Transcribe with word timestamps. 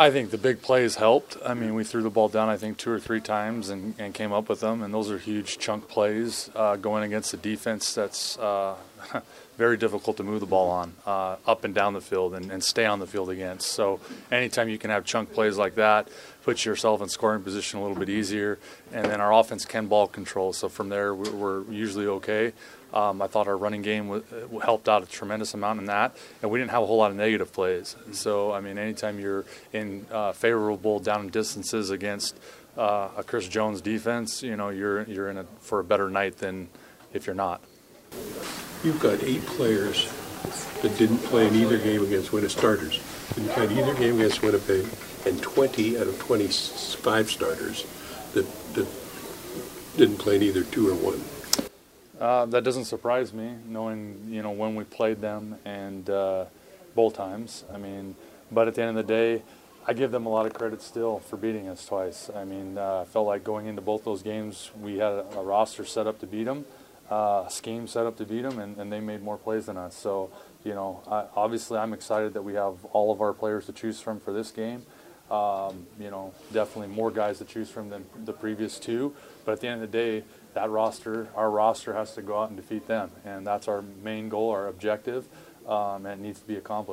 I 0.00 0.10
think 0.10 0.30
the 0.30 0.38
big 0.38 0.62
plays 0.62 0.94
helped. 0.94 1.36
I 1.44 1.52
mean, 1.52 1.74
we 1.74 1.84
threw 1.84 2.02
the 2.02 2.08
ball 2.08 2.30
down, 2.30 2.48
I 2.48 2.56
think, 2.56 2.78
two 2.78 2.90
or 2.90 2.98
three 2.98 3.20
times 3.20 3.68
and, 3.68 3.94
and 3.98 4.14
came 4.14 4.32
up 4.32 4.48
with 4.48 4.60
them. 4.60 4.82
And 4.82 4.94
those 4.94 5.10
are 5.10 5.18
huge 5.18 5.58
chunk 5.58 5.88
plays 5.88 6.48
uh, 6.56 6.76
going 6.76 7.04
against 7.04 7.34
a 7.34 7.36
defense 7.36 7.92
that's 7.92 8.38
uh, 8.38 8.76
very 9.58 9.76
difficult 9.76 10.16
to 10.16 10.22
move 10.22 10.40
the 10.40 10.46
ball 10.46 10.70
on 10.70 10.94
uh, 11.04 11.36
up 11.46 11.64
and 11.64 11.74
down 11.74 11.92
the 11.92 12.00
field 12.00 12.32
and, 12.32 12.50
and 12.50 12.64
stay 12.64 12.86
on 12.86 12.98
the 12.98 13.06
field 13.06 13.28
against. 13.28 13.72
So, 13.72 14.00
anytime 14.32 14.70
you 14.70 14.78
can 14.78 14.88
have 14.88 15.04
chunk 15.04 15.34
plays 15.34 15.58
like 15.58 15.74
that, 15.74 16.08
puts 16.42 16.64
yourself 16.64 17.02
in 17.02 17.08
scoring 17.08 17.42
position 17.42 17.78
a 17.78 17.82
little 17.82 17.96
bit 17.96 18.08
easier. 18.08 18.58
And 18.92 19.06
then 19.06 19.20
our 19.20 19.32
offense 19.32 19.64
can 19.64 19.86
ball 19.86 20.06
control. 20.06 20.52
So, 20.52 20.68
from 20.68 20.88
there, 20.88 21.14
we're, 21.14 21.30
we're 21.30 21.62
usually 21.70 22.06
okay. 22.06 22.52
Um, 22.92 23.22
I 23.22 23.28
thought 23.28 23.46
our 23.46 23.56
running 23.56 23.82
game 23.82 24.08
w- 24.08 24.58
helped 24.60 24.88
out 24.88 25.02
a 25.02 25.06
tremendous 25.06 25.54
amount 25.54 25.78
in 25.78 25.86
that, 25.86 26.16
and 26.42 26.50
we 26.50 26.58
didn't 26.58 26.72
have 26.72 26.82
a 26.82 26.86
whole 26.86 26.96
lot 26.96 27.10
of 27.10 27.16
negative 27.16 27.52
plays. 27.52 27.94
So, 28.12 28.52
I 28.52 28.60
mean, 28.60 28.78
anytime 28.78 29.20
you're 29.20 29.44
in 29.72 30.06
uh, 30.10 30.32
favorable 30.32 30.98
down 30.98 31.28
distances 31.28 31.90
against 31.90 32.36
uh, 32.76 33.10
a 33.16 33.22
Chris 33.22 33.46
Jones 33.46 33.80
defense, 33.80 34.42
you 34.42 34.56
know, 34.56 34.70
you're 34.70 35.04
you're 35.04 35.28
in 35.28 35.38
a, 35.38 35.44
for 35.60 35.78
a 35.78 35.84
better 35.84 36.10
night 36.10 36.38
than 36.38 36.68
if 37.12 37.26
you're 37.26 37.36
not. 37.36 37.60
You've 38.82 39.00
got 39.00 39.22
eight 39.22 39.44
players 39.46 40.10
that 40.82 40.96
didn't 40.98 41.18
play 41.18 41.46
in 41.46 41.54
either 41.54 41.78
game 41.78 42.02
against 42.02 42.32
Winnipeg 42.32 42.56
starters. 42.56 43.00
Didn't 43.34 43.50
play 43.50 43.64
either 43.64 43.94
game 43.94 44.16
against 44.16 44.42
Winnipeg, 44.42 44.86
and 45.26 45.40
20 45.42 45.98
out 45.98 46.06
of 46.06 46.18
25 46.18 47.30
starters 47.30 47.86
that, 48.34 48.46
that 48.74 48.86
didn't 49.96 50.18
play 50.18 50.36
in 50.36 50.42
either 50.42 50.64
two 50.64 50.88
or 50.88 50.94
one. 50.94 51.22
Uh, 52.20 52.44
that 52.46 52.64
doesn't 52.64 52.84
surprise 52.84 53.32
me, 53.32 53.54
knowing 53.66 54.26
you 54.28 54.42
know 54.42 54.50
when 54.50 54.74
we 54.74 54.84
played 54.84 55.20
them 55.20 55.56
and 55.64 56.10
uh, 56.10 56.44
both 56.94 57.14
times. 57.14 57.64
I 57.72 57.78
mean, 57.78 58.14
but 58.52 58.68
at 58.68 58.74
the 58.74 58.82
end 58.82 58.98
of 58.98 59.06
the 59.06 59.12
day, 59.12 59.42
I 59.86 59.94
give 59.94 60.10
them 60.10 60.26
a 60.26 60.28
lot 60.28 60.44
of 60.44 60.52
credit 60.52 60.82
still 60.82 61.20
for 61.20 61.36
beating 61.36 61.68
us 61.68 61.86
twice. 61.86 62.30
I 62.34 62.44
mean, 62.44 62.76
uh, 62.76 63.00
I 63.00 63.04
felt 63.06 63.26
like 63.26 63.42
going 63.42 63.66
into 63.66 63.80
both 63.80 64.04
those 64.04 64.22
games, 64.22 64.70
we 64.80 64.98
had 64.98 65.24
a 65.34 65.42
roster 65.42 65.84
set 65.86 66.06
up 66.06 66.18
to 66.20 66.26
beat 66.26 66.44
them, 66.44 66.66
uh, 67.10 67.48
scheme 67.48 67.86
set 67.86 68.06
up 68.06 68.16
to 68.18 68.24
beat 68.24 68.42
them, 68.42 68.58
and, 68.58 68.78
and 68.78 68.92
they 68.92 69.00
made 69.00 69.22
more 69.22 69.36
plays 69.36 69.66
than 69.66 69.76
us. 69.76 69.96
So, 69.96 70.30
you 70.64 70.74
know, 70.74 71.02
I, 71.10 71.24
obviously, 71.34 71.78
I'm 71.78 71.92
excited 71.92 72.34
that 72.34 72.42
we 72.42 72.54
have 72.54 72.84
all 72.92 73.12
of 73.12 73.20
our 73.20 73.32
players 73.32 73.66
to 73.66 73.72
choose 73.72 74.00
from 74.00 74.20
for 74.20 74.32
this 74.32 74.50
game. 74.50 74.86
Um, 75.30 75.86
you 75.98 76.10
know, 76.10 76.32
definitely 76.52 76.92
more 76.94 77.10
guys 77.10 77.38
to 77.38 77.44
choose 77.44 77.70
from 77.70 77.88
than 77.88 78.04
the 78.24 78.32
previous 78.32 78.78
two. 78.78 79.14
But 79.44 79.52
at 79.52 79.60
the 79.60 79.68
end 79.68 79.82
of 79.82 79.90
the 79.90 79.98
day, 79.98 80.24
that 80.54 80.70
roster, 80.70 81.28
our 81.36 81.50
roster 81.50 81.94
has 81.94 82.14
to 82.14 82.22
go 82.22 82.40
out 82.40 82.48
and 82.48 82.56
defeat 82.56 82.86
them, 82.88 83.10
and 83.24 83.46
that's 83.46 83.68
our 83.68 83.82
main 84.02 84.28
goal, 84.28 84.50
our 84.50 84.66
objective, 84.66 85.28
um, 85.68 86.06
and 86.06 86.20
it 86.20 86.24
needs 86.24 86.40
to 86.40 86.46
be 86.46 86.56
accomplished. 86.56 86.88